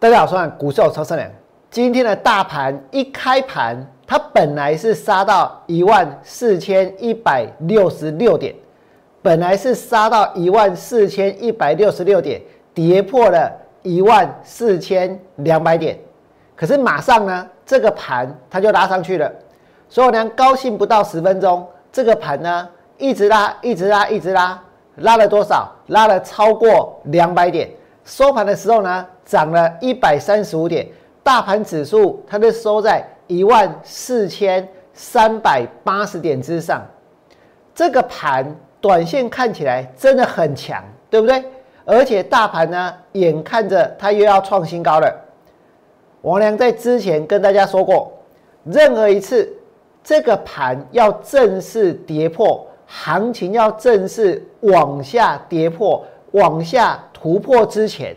[0.00, 1.30] 大家好，我是股市超生良。
[1.70, 3.76] 今天的大盘一开盘，
[4.06, 8.54] 它本来是杀到一万四千一百六十六点，
[9.20, 12.40] 本来是杀到一万四千一百六十六点，
[12.72, 13.52] 跌破了
[13.82, 15.98] 一万四千两百点。
[16.56, 19.30] 可是马上呢，这个盘它就拉上去了。
[19.90, 24.58] 所以我娘高兴不到十分钟，这个盘呢一直拉，一直拉，一直拉，
[24.96, 25.70] 拉了多少？
[25.88, 27.68] 拉了超过两百点。
[28.04, 29.06] 收盘的时候呢？
[29.24, 30.88] 涨了一百三十五点，
[31.22, 36.84] 大盘指数它就收在一万四千三百八十点之上。
[37.72, 38.44] 这个盘
[38.80, 41.44] 短线看起来真的很强，对不对？
[41.84, 45.14] 而且大盘呢，眼看着它又要创新高了。
[46.22, 48.12] 王良在之前跟大家说过，
[48.64, 49.48] 任何一次
[50.02, 58.16] 这个盘要正式跌破，行情要正式往下跌破、往下突破之前。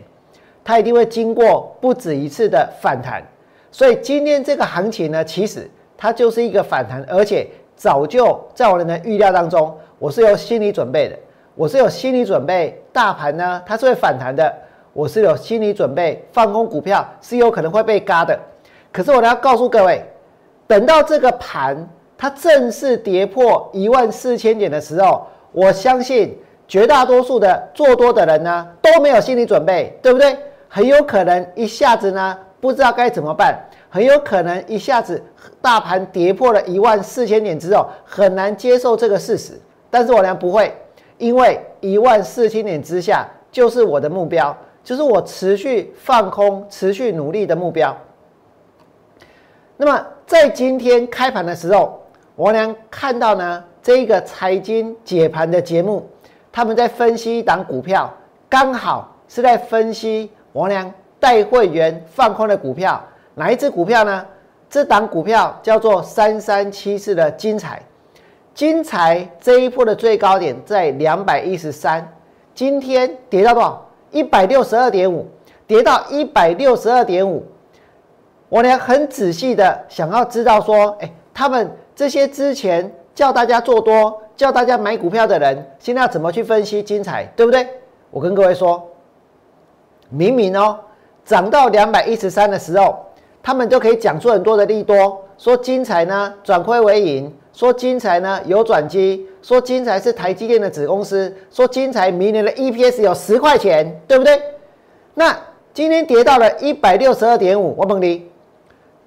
[0.65, 3.21] 它一定会经过不止一次的反弹，
[3.69, 11.19] 所以今天这个行情呢，其实它就是一个反弹，而且早就在我的预料当中，我是有心理准备的，
[11.53, 14.55] 我是有心理准备，大盘呢它是会反弹的，
[14.93, 18.39] 我是有心理准备，放空股票是有可能会被嘎的。
[18.89, 20.01] 可是我要告诉各位，
[20.65, 21.85] 等到这个盘
[22.17, 30.37] 它正式跌破一万四千点的时候，我相信绝大多数的做多的人呢都没有心理准备，对不对？
[30.67, 33.59] 很有可能一下子呢，不知道该怎么办。
[33.89, 35.21] 很有可能一下子
[35.61, 39.53] 大盘跌破了一万四千点之后，很难接受这个事实。
[39.91, 40.75] 但是我呢不会，
[41.19, 47.95] 因为一万四千点之下就是我的目标，就是我持续放空、持续努力的目标。
[49.77, 52.01] 那么在今天开盘的时候，
[52.35, 56.09] 我呢看到呢这一个财经解盘的节目，
[56.53, 58.13] 他们在分析一档股票，
[58.47, 60.31] 刚好是在分析。
[60.53, 63.03] 王良带会员放空的股票，
[63.33, 64.23] 哪一只股票呢？
[64.69, 67.81] 这档股票叫做三三七四的金财。
[68.53, 72.07] 金财这一波的最高点在两百一十三，
[72.53, 73.83] 今天跌到多少？
[74.11, 75.27] 一百六十二点五，
[75.65, 77.43] 跌到一百六十二点五。
[78.47, 87.67] 我呢很仔细的想要知道说，哎，他们这些之前叫大家做多、叫大家买股票的人，现在要怎么去分析金彩，对不对？
[88.11, 88.89] 我跟各位说。
[90.09, 90.77] 明明哦，
[91.25, 93.03] 涨到两百一十三的时候，
[93.41, 104.39] 他们就可以讲出很多的利多，说金彩呢转亏为盈，说金彩呢有转机，说金彩是台积电的子公司，说金彩明年的 EPS 有十块钱，对不对？
[105.15, 105.35] 那
[105.73, 108.29] 今天跌到了一百六十二点五，我问你，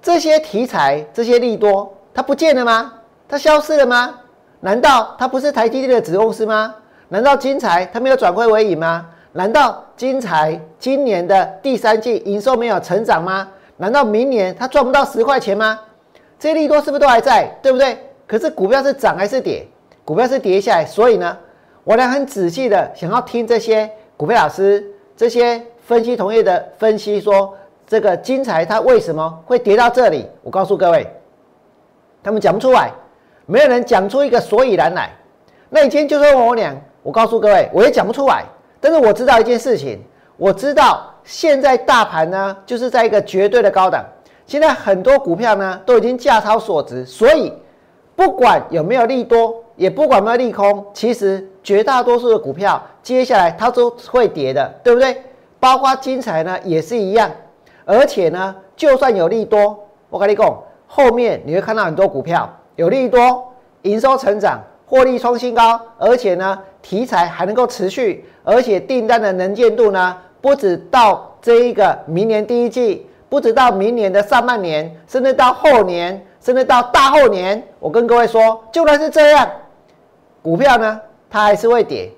[0.01, 2.93] 这些题材、这些利多，它不见了吗？
[3.29, 4.19] 它消失了吗？
[4.59, 6.73] 难道它不是台积电的子公司吗？
[7.09, 9.05] 难道金财它没有转亏为盈吗？
[9.33, 13.47] 难道金财今年的第三季营收没有成长吗？
[13.77, 15.79] 难道明年它赚不到十块钱吗？
[16.39, 17.45] 这些利多是不是都还在？
[17.61, 17.97] 对不对？
[18.25, 19.65] 可是股票是涨还是跌？
[20.03, 21.37] 股票是跌下来，所以呢，
[21.83, 24.83] 我来很仔细的想要听这些股票老师、
[25.15, 30.27] 这些分析同业的分析，说这个金财它为什么会跌到这里？
[30.41, 31.07] 我告诉各位，
[32.23, 32.91] 他们讲不出来，
[33.47, 35.09] 没有人讲出一个所以然来。
[35.69, 38.43] 那你今天就说我俩，我告诉各位，我也讲不出来。
[38.79, 39.99] 但是我知道一件事情，
[40.35, 44.05] 我知道现在大盘呢就是在一个绝对的高档，
[44.45, 47.51] 现在很多股票呢都已经价超所值，所以
[48.15, 55.23] 不管有没有利多，也不管有没有利空，其实绝大多数的股票接下来它都会跌的，对不对？
[55.59, 57.31] 包括金财呢也是一样，
[57.83, 64.63] 而且呢就算有利多，我跟你讲，后面你会看到很多股票有利多，营收成长。
[64.89, 77.61] 获利创新高，而且呢，题材还能够持续，而且订单的能见度呢，不止到这一个明年第一季，不止到明年的上半年，甚至到后年，甚至到大后年。
[77.79, 79.45] 我跟各位说，就算是这样，
[80.41, 82.09] 股票呢，它还是会跌，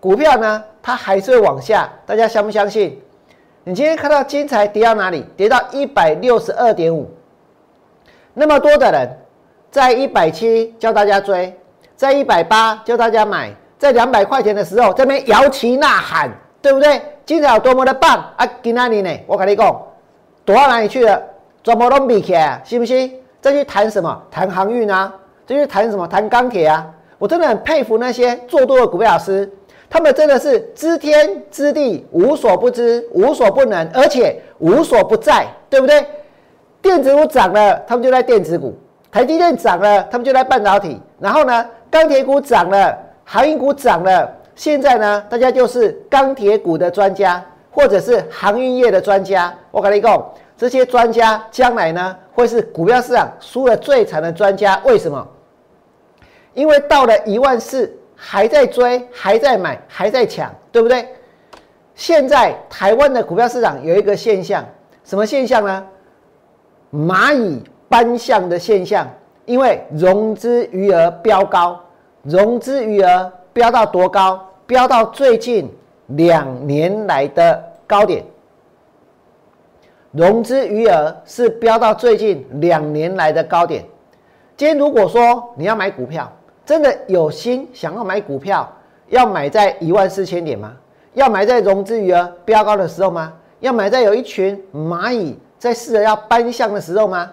[0.00, 1.92] 股票呢，它还是会往下。
[2.06, 2.98] 大家相不相信？
[3.64, 5.26] 你今天看到金财跌到哪里？
[5.36, 7.10] 跌到一百六十二点五，
[8.32, 9.18] 那么多的人
[9.74, 11.52] 在一百七教大家追。
[11.96, 16.30] 在一百八叫大家买，在两百块钱的时候这边摇旗呐喊，
[16.62, 17.02] 对不对？
[17.26, 18.48] 今天有多么的棒啊！
[18.62, 19.10] 今哪里呢？
[19.26, 19.66] 我跟你讲，
[20.44, 21.20] 躲到哪里去了？
[21.64, 23.20] 怎么都比起来，信不信？
[23.40, 24.22] 再去谈什么？
[24.30, 25.12] 谈航运啊？
[25.44, 26.06] 再去谈什么？
[26.06, 26.86] 谈钢铁啊？
[27.18, 29.50] 我真的很佩服那些做多的股票老师，
[29.90, 36.06] 他们真的是知天知地，无所不知，无所不能，而且无所不在，对不对？
[36.80, 38.72] 电子股涨了，他们就在电子股；
[39.14, 41.00] 台积电涨了，他们就来半导体。
[41.20, 41.64] 然后呢？
[41.88, 47.40] 钢铁股涨了，航运股涨了，现在呢，大家就是钢铁股的专家，
[47.70, 50.20] 或者是航运业的专家，我跟你讲，
[50.56, 54.82] 这些专家将来呢，会是股票市场输的最惨的专家。
[54.84, 55.24] 为什么？
[56.52, 61.06] 因为到了一万四，还在追，还在买，还在抢，对不对？
[61.94, 64.64] 现在台湾的股票市场有一个现象，
[65.04, 65.86] 什么现象呢？
[66.92, 67.62] 蚂蚁
[67.94, 69.08] 搬象的现象，
[69.44, 71.80] 因为融资余额飙高，
[72.24, 74.44] 融资余额飙到多高？
[74.66, 75.72] 飙到最近
[76.08, 78.24] 两年来的高点。
[80.10, 83.84] 融资余额是飙到最近两年来的高点。
[84.56, 86.28] 今天如果说你要买股票，
[86.66, 88.68] 真的有心想要买股票，
[89.06, 90.72] 要买在一万四千点吗？
[91.12, 93.32] 要买在融资余额飙高的时候吗？
[93.60, 97.30] 要买在有一群蚂蚁在试着要搬象的时候吗？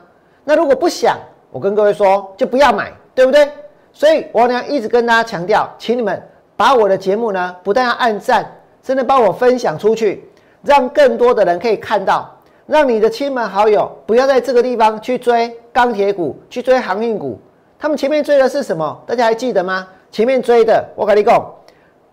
[0.51, 1.18] 那如果不想，
[1.50, 3.50] 我跟各位说，就不要买，对不对？
[3.94, 6.21] 所以王良一直跟大家强调，请你们
[6.57, 8.45] 把我的节目呢，不但要按赞，
[8.83, 10.30] 真的帮我分享出去，
[10.62, 12.30] 让更多的人可以看到，
[12.65, 17.39] 让你的亲朋好友不要在这个地方去追钢铁股，去追航运股。
[17.80, 19.01] 他们前面追的是什么？
[19.07, 19.88] 大家还记得吗？
[20.12, 21.50] 前面追的，我跟你讲，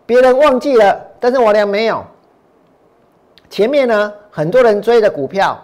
[0.05, 2.01] 别人忘记了，但是我俩没有。
[3.49, 5.59] 前面呢，很多人追的股票，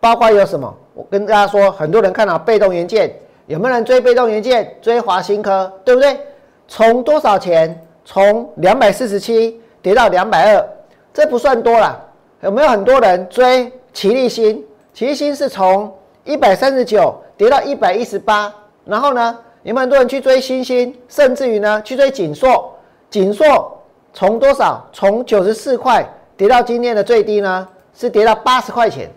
[0.00, 0.74] 包括有什么？
[0.98, 3.08] 我跟大家说，很多人看到被动元件，
[3.46, 4.76] 有没有人追被动元件？
[4.82, 6.18] 追华新科，对不对？
[6.66, 7.80] 从多少钱？
[8.04, 10.68] 从两百四十七跌到两百二，
[11.14, 12.04] 这不算多了。
[12.40, 14.66] 有没有很多人追奇力新？
[14.92, 15.88] 奇力新是从
[16.24, 18.52] 一百三十九跌到一百一十八。
[18.84, 22.74] 然后呢，有没有很多人去追星星，甚至于呢去追锦硕？
[23.08, 23.80] 锦硕
[24.12, 24.84] 从多少？
[24.92, 26.04] 从九十四块
[26.36, 27.68] 跌到今天的最低呢？
[27.94, 29.08] 是跌到八十块钱。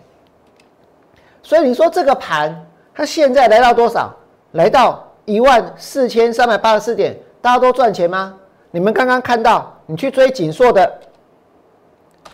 [1.42, 2.54] 所以你说这个盘，
[2.94, 4.14] 它现在来到多少？
[4.52, 8.34] 来到一万四千三百八十四点，大家都赚钱吗？
[8.70, 10.98] 你们刚刚看到，你去追锦硕的，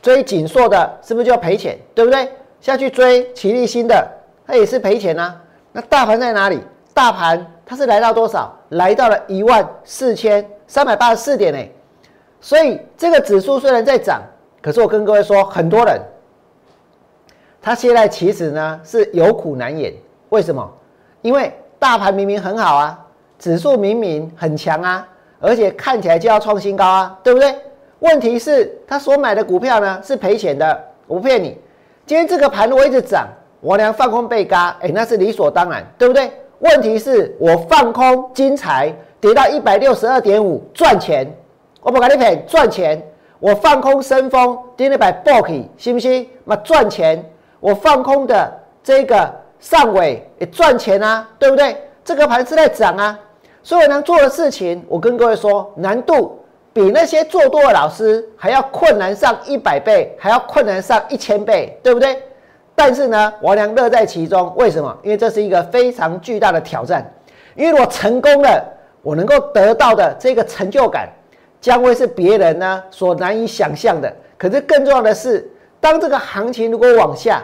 [0.03, 1.79] 追锦硕的，是不是就要赔钱？
[1.95, 2.29] 对不对？
[2.61, 4.07] 下去追奇力新的，
[4.47, 5.35] 它也是赔钱呐。
[5.73, 6.61] 那大盘在哪里？
[6.93, 8.53] 大盘它是来到多少？
[8.71, 11.59] 来到了一万四千三百八十四点呢。
[12.41, 14.21] 所以这个指数虽然在涨，
[14.61, 16.01] 可是我跟各位说，很多人
[17.69, 19.93] 他现在其实呢是有苦难言。
[20.31, 20.67] 为什么？
[21.21, 22.99] 因为大盘明明很好啊，
[23.39, 25.07] 指数明明很强啊，
[25.39, 27.55] 而且看起来就要创新高啊，对不对？
[27.99, 31.59] 问题是他所买的股票呢是赔钱的，我不骗你。
[32.07, 33.29] 今天这个盘如果一直涨，
[33.61, 36.33] 我俩放空被嘎，哎，那是理所当然，对不对？
[36.61, 41.31] 问题是我放空金财跌到一百六十二点五赚钱，
[41.83, 43.07] 我不跟你骗赚钱。
[43.41, 46.27] 我放空深丰跌了百 book，信不信？
[46.45, 47.23] 那赚钱。
[47.61, 48.53] 我放空的
[48.83, 51.77] 这个上尾也赚钱啊，对不对？
[52.05, 53.19] 这个盘是在涨啊，
[53.63, 62.23] 所以能做的事情，我跟各位说，难度比那些做多的老师还要困难上一百倍，还要困难上一千倍，对不对？
[62.75, 64.97] 但是呢，王良乐在其中，为什么？
[65.03, 67.05] 因为这是一个非常巨大的挑战。
[67.57, 68.65] 因为我成功了，
[69.03, 71.09] 我能够得到的这个成就感，
[71.61, 74.11] 将会是别人呢所难以想象的。
[74.37, 77.43] 可是更重要的是，当这个行情如果往下，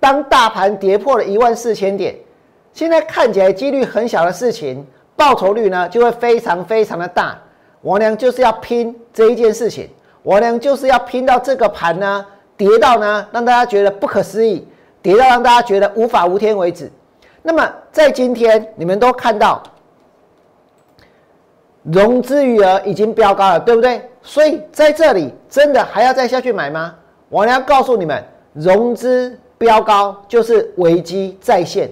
[0.00, 2.14] 当大盘跌破了一万四千点，
[2.72, 4.86] 现在看起来几率很小的事情，
[5.16, 7.38] 报酬率呢就会非常非常的大。
[7.82, 9.88] 王良就是要拼这一件事情，
[10.22, 12.26] 王良就是要拼到这个盘呢。
[12.56, 14.66] 跌到呢，让大家觉得不可思议；
[15.00, 16.90] 跌到让大家觉得无法无天为止。
[17.40, 19.62] 那么在今天，你们都看到
[21.84, 24.10] 融资余额已经飙高了，对不对？
[24.22, 26.96] 所以在这里真的还要再下去买吗？
[27.28, 28.22] 我要告诉你们，
[28.54, 31.90] 融资飙高就是危机再现。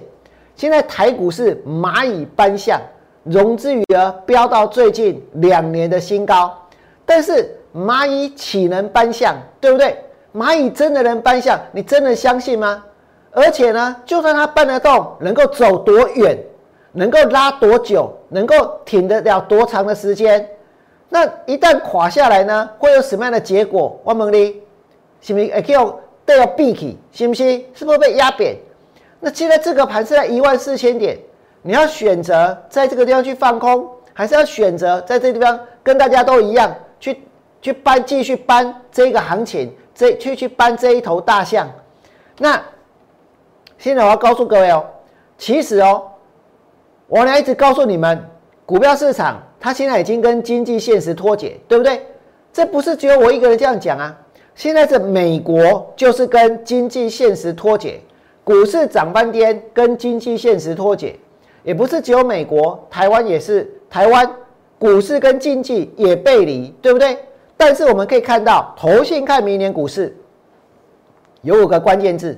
[0.55, 2.81] 现在台股是蚂蚁搬象，
[3.23, 6.51] 融资余额飙到最近两年的新高，
[7.05, 9.95] 但是蚂蚁岂能搬象，对不对？
[10.33, 11.59] 蚂蚁真的能搬象？
[11.71, 12.83] 你真的相信吗？
[13.31, 16.35] 而且呢，就算它搬得动，能够走多远，
[16.93, 20.49] 能够拉多久，能够挺得了多长的时间？
[21.09, 23.99] 那一旦垮下来呢，会有什么样的结果？
[24.03, 24.61] 我问你，
[25.21, 26.97] 是不是会叫都要闭起？
[27.11, 27.65] 信不信？
[27.73, 28.55] 是不是被压扁？
[29.19, 31.17] 那现在这个盘是在一万四千点，
[31.61, 37.21] 你要选择在这个地方去放空，还是要选择在这地方跟大家都一样去
[37.61, 39.73] 去搬，继续搬这个行情？
[39.95, 41.67] 这去去搬这一头大象，
[42.37, 42.61] 那
[43.79, 44.85] 现在我要告诉各位哦，
[45.39, 46.03] 其实哦，
[47.07, 48.23] 我呢一直告诉你们，
[48.63, 52.05] 股票市场它现在已经跟经济现实脱节，对不对？
[52.53, 54.15] 这不是只有我一个人这样讲啊，
[54.57, 58.01] 现在是美国就是跟经济现实脱节，
[58.43, 61.15] 股市涨翻天跟经济现实脱节，
[61.61, 64.27] 也不是只有美国，台湾也是，台湾
[64.79, 67.19] 股市跟经济也背离，对不对？
[67.55, 70.17] 但是我们可以看到，投信看明年股市
[71.43, 72.35] 有五个关键字，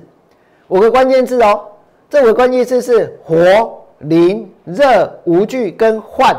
[0.68, 1.68] 五个关键字哦。
[2.10, 6.38] 这五个关键字是活、灵、热、无惧跟换。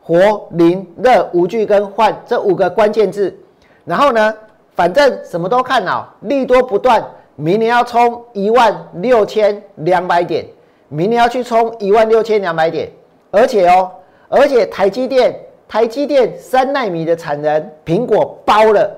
[0.00, 3.36] 活、灵、热、无惧跟换这五个关键字。
[3.84, 4.34] 然后呢，
[4.78, 7.04] 反正什么都看好，利多不断，
[7.34, 10.46] 明年要冲一万六千两百点，
[10.86, 12.88] 明年要去冲一万六千两百点，
[13.32, 13.90] 而且哦，
[14.28, 15.36] 而且台积电。
[15.66, 18.88] 台积电三纳米的产能，苹果包了；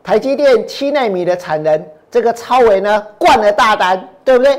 [0.00, 4.56] 台积电七纳米的产能，这个超维呢灌了大单，对不对？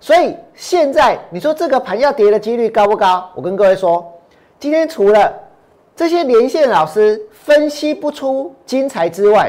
[0.00, 3.30] 所以现在你说这个盘要跌的几率高不高？
[3.36, 4.04] 我跟各位说，
[4.58, 5.32] 今天除了
[5.94, 9.48] 这些连线老师分析不出精彩之外，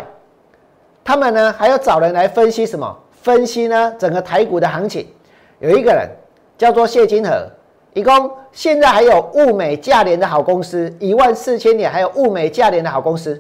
[1.04, 2.98] 他们呢还要找人来分析什么？
[3.22, 5.08] 分析呢整个台股的行情。
[5.60, 6.10] 有一个人
[6.58, 7.48] 叫做谢金河。
[7.94, 13.40] 一共现在还有物美价廉的好公司，一万四千点，还有物美价廉的好公司。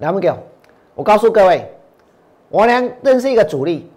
[0.00, 0.30] 来，我给
[0.94, 1.66] 我告诉各位，
[2.50, 3.90] 我俩认识一个主力，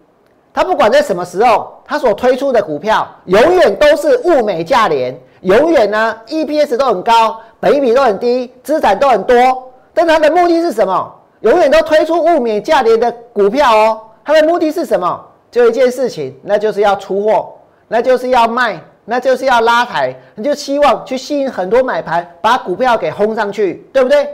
[0.54, 9.70] 他不管在什么时候，他所推出的股票永远都是物美价廉，永远呢 EPS 都很高，本益比都很低，资产都很多。
[9.94, 11.14] 但他的目的是什么？
[11.44, 14.02] 永远都推出物美价廉的股票哦。
[14.26, 15.26] 他的目的是什么？
[15.50, 17.54] 就一件事情，那就是要出货，
[17.88, 18.78] 那就是要卖。
[19.06, 24.30] 那就是要拉抬，你就希望去吸引很多买盘，把股票给轰上去，对不对？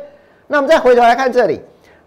[0.46, 1.60] 那我们再回头来看这里，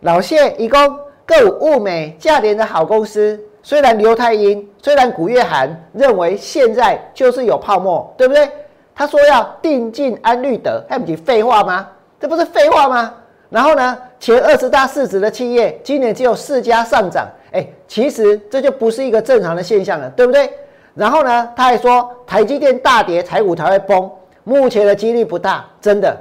[0.03, 0.79] 老谢一共
[1.27, 8.49] 各物美价廉的好公司，虽然刘太英，虽然古月涵认为现在就是有泡沫，对不对？
[8.95, 11.89] 他说要定进安绿德，还不是废话吗？
[12.21, 13.13] 这不是废话吗？
[13.51, 20.49] 然后呢，前二十大市值的企业今年只有四家上涨，哎，其实这就不是一个正常的现象了，对不对？
[20.95, 24.09] 然后呢，他还说台积电大跌，台股才会崩。
[24.45, 26.17] 目前的几率不大，真的，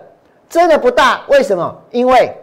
[0.50, 1.22] 真的不大。
[1.28, 1.80] 为什么？
[1.92, 2.36] 因为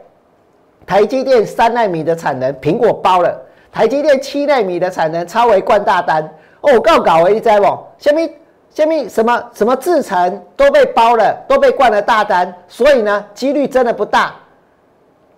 [0.87, 3.31] 台积电三纳米的产能，苹果包了；
[3.73, 6.23] 台积电七纳米的产能，超微灌大单。
[6.61, 7.67] 哦，我告搞了一灾不？
[7.99, 8.33] 下面
[8.71, 12.55] 下面什么什么制程都被包了，都被灌了大单。
[12.69, 14.37] 所以呢，几率真的不大。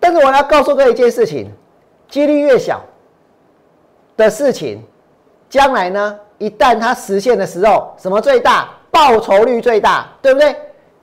[0.01, 1.49] 但是我要告诉各位一件事情：
[2.09, 2.81] 几率越小
[4.17, 4.83] 的事情，
[5.49, 6.19] 将来呢？
[6.39, 8.71] 一旦它实现的时候，什么最大？
[8.91, 10.57] 报酬率最大，对不对？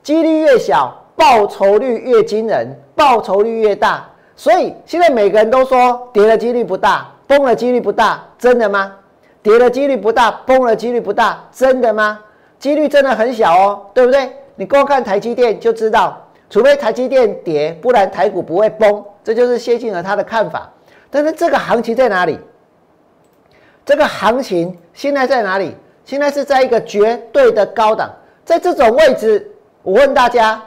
[0.04, 4.06] 几率越小，报酬率越惊人，报酬率越大。
[4.36, 8.94] 所以现在每个人都说跌的几率不大，崩的几率不大，真的吗？
[9.42, 12.20] 跌的几率不大，崩的几率不大，真的吗？
[12.60, 14.30] 几率真的很小哦，对不对？
[14.56, 19.04] 你光看台积电就知道，除非台积电跌，不然台股不会崩。
[19.24, 20.72] 这就是谢晋和他的看法。
[21.10, 22.40] 但是这个行情在哪里？
[23.86, 25.76] 这个行情现在在哪里？
[26.06, 28.10] 现在是在一个绝对的高档，
[28.46, 29.50] 在这种位置，
[29.84, 30.62] 我问大家，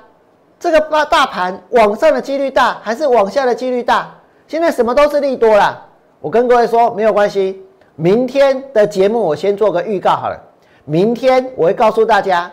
[0.58, 4.14] 这个大大盘往上的几率大，还是往下的几率大？
[4.46, 5.86] 现在什么都是利多了。
[6.20, 7.62] 我跟各位说，没有关系。
[7.96, 10.38] 明天的节目我先做个预告好了。
[10.84, 12.50] 明天我会告诉大家，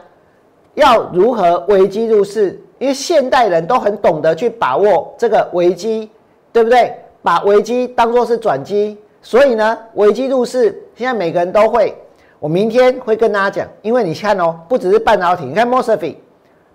[0.76, 6.10] 要如何危机入市，因为现代人都很懂得去把握这个危机，
[6.52, 6.94] 对不对？
[7.22, 8.98] 把危机当作是转机。
[9.22, 11.94] 所以呢，危机入市，现在每个人都会。
[12.40, 16.16] 我明天会跟大家讲，因为你看哦，不只是半导体，你看 m o s f e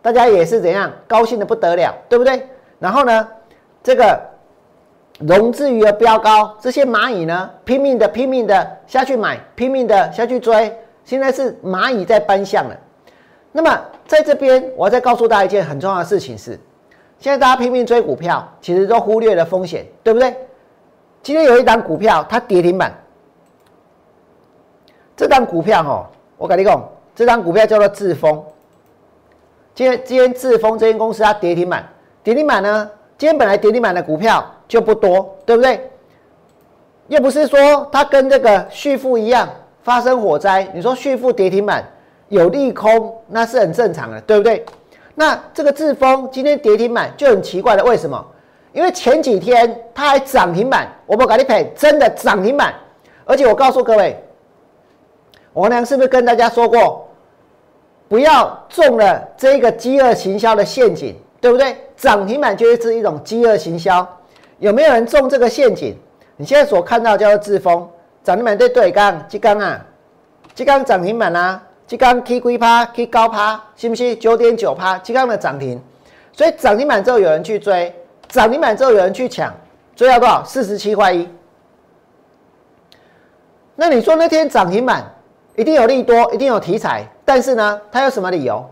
[0.02, 2.46] 大家也是怎样高兴的不得了，对不对？
[2.80, 3.28] 然后呢，
[3.82, 4.20] 这个
[5.20, 12.76] 融资余额飙高，这些蚂蚁呢，拼命的拼命的下去买，拼命的下去追，现在是蚂蚁在搬象了。
[13.52, 16.58] 那么在这边，我要再告诉大家一件很重要的事情是，
[17.18, 20.34] 现在大家拼命追股票，其实都忽略了风险，对不对？
[21.22, 22.92] 今天有一档股票，它跌停板。
[25.14, 26.82] 这档股票哈，我跟你讲，
[27.14, 28.42] 这档股票叫做智丰。
[29.74, 31.86] 今天今天智丰这间公司它跌停板，
[32.24, 35.90] 跌停板呢，今天本来跌停板的股票就不多，对不对？
[37.08, 39.48] 又不是说它跟这个旭富一样
[39.82, 41.84] 发生火灾，你说旭富跌停板
[42.32, 44.64] 有利空，那是很正常的，对不对？
[45.14, 48.26] 那这个智丰今天跌停板就很奇怪了，为什么？
[48.72, 52.72] 因为前几天它还涨停板，我们赶紧赔，真的涨停板。
[53.26, 54.18] 而且我告诉各位，
[55.52, 57.06] 王良是不是跟大家说过，
[58.08, 61.76] 不要中了这个饥饿行销的陷阱，对不对？
[61.98, 64.08] 涨停板就是一种饥饿行销。
[64.58, 65.94] 有没有人中这个陷阱？
[66.38, 67.86] 你现在所看到叫做智峰
[68.24, 69.84] 涨停板对对刚，即刚啊，
[70.54, 74.18] 即刚涨停板啊，即刚 K 龟趴 K 高趴，信不信？
[74.18, 75.78] 九点九趴，即刚的涨停。
[76.32, 77.94] 所以涨停板之后有人去追。
[78.30, 79.52] 涨停板之后有人去抢，
[79.94, 80.42] 追到多少？
[80.42, 81.28] 四十七块一。
[83.76, 85.04] 那你说那天涨停板
[85.54, 88.64] 一定有利多，一定有题材，但是呢，它有什么理由？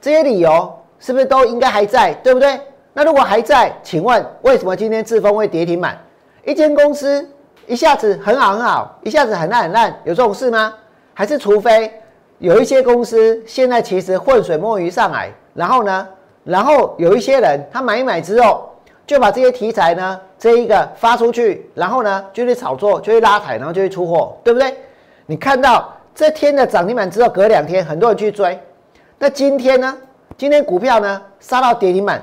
[0.00, 2.14] 这些理由是不是都应该还在？
[2.22, 2.60] 对不对？
[2.92, 5.98] 那如果还在，请问为什么今天智峰会跌停板？
[6.44, 7.28] 一间公司
[7.66, 10.72] 一下子很好很好，一下子很烂很烂，有这种事吗？
[11.12, 11.92] 还是除非
[12.42, 16.08] 有一些公司现在其实浑水摸鱼上来，然后呢，
[16.42, 18.68] 然后有一些人他买一买之后，
[19.06, 24.76] 就把这些题材呢这一个发出去，然后呢就去炒作，就去拉抬，然后就去出货，对不对？
[25.26, 28.58] 你看到这天的涨停板之后，隔两天很多人去追，
[29.18, 29.96] 那今天呢？
[30.36, 32.20] 今天股票呢杀到跌停板。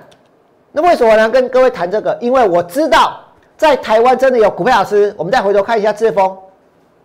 [0.74, 1.30] 那为什么呢？
[1.30, 3.22] 跟各位谈这个，因为我知道
[3.56, 5.16] 在台湾真的有股票老师。
[5.16, 6.38] 我们再回头看一下志峰，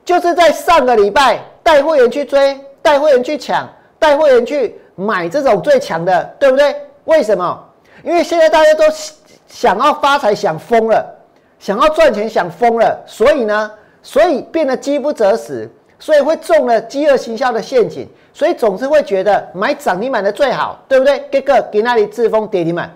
[0.05, 3.67] 就是在上个礼拜带会员去追，带会员去抢，
[3.99, 6.77] 带会员去买这种最强的，对不对？
[7.05, 7.65] 为什么？
[8.03, 8.85] 因为现在大家都
[9.47, 11.03] 想要发财，想疯了，
[11.59, 13.71] 想要赚钱，想疯了，所以呢，
[14.03, 15.67] 所以变得饥不择食，
[15.99, 21.27] 所以会中了饥饿营销的陷阱，所以总是会觉得买涨停板的最好，对不对？
[21.33, 22.95] 这个给那里自封跌停板。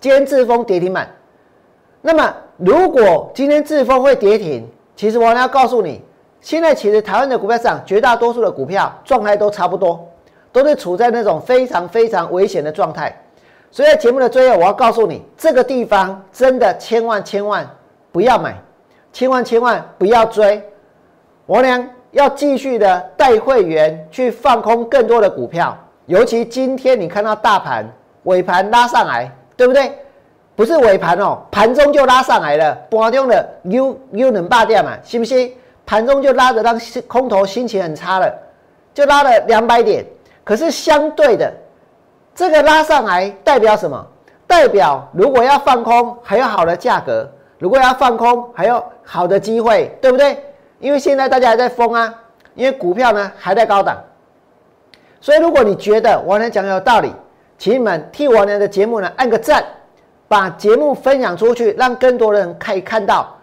[0.00, 1.14] 今天自封跌停板，
[2.00, 4.66] 那么如果今天自封会跌停，
[4.96, 6.02] 其实我要告诉你，
[6.44, 10.06] 现在其实台湾的股票市场绝大多数的股票状态都差不多，
[10.52, 13.18] 都是处在那种非常非常危险的状态。
[13.70, 17.66] 所以在节目的最后，我要告诉你，这个地方真的千万千万
[18.12, 18.54] 不要买，
[19.10, 20.62] 千万千万不要追。
[21.46, 25.74] 我俩要继续的带会员去放空更多的股票，
[26.04, 27.90] 尤其今天你看到大盘
[28.24, 29.32] 尾盘拉上来。
[29.56, 29.96] 对不对？
[30.56, 34.98] 不是尾盘哦，盘中就拉上来了，盘中的 U U 能霸掉嘛？
[35.04, 35.54] 信不信？
[35.86, 38.32] 盘中就拉着让空头心情很差了，
[38.92, 40.04] 就拉了两百点。
[40.42, 41.52] 可是相对的，
[42.34, 44.06] 这个拉上来代表什么？
[44.46, 47.26] 代表如果要放空，还有好的价格；
[47.58, 50.42] 如果要放空，还有好的机会，对不对？
[50.80, 52.14] 因为现在大家还在疯啊，
[52.54, 53.96] 因为股票呢还在高档，
[55.20, 57.12] 所以如果你觉得我能讲的有道理。
[57.56, 59.64] 请你们替我呢的节目呢按个赞，
[60.26, 63.33] 把节目分享出去，让更多的人可以看到。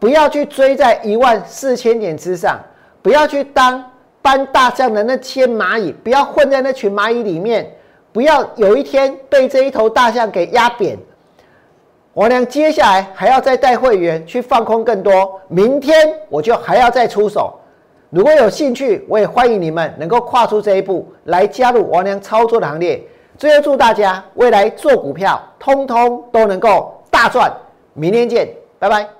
[0.00, 2.58] 不要去追在一万四千点之上，
[3.02, 3.84] 不要去当
[4.22, 7.70] 搬大象的那千蚂蚁，不要混在那群蚂蚁里面，
[8.12, 10.98] 不要有一天被这一头大象给压扁。
[12.12, 17.54] 我呢接下来还要再带会员去放空更多，明天我就还要再出手。
[18.08, 23.00] 如果有兴趣，我也欢迎你们能够跨出这一步来加入王良操作的行列。
[23.38, 27.50] 最后祝大家未来做股票，通通都能够大赚。
[27.94, 29.19] 明天见，拜拜。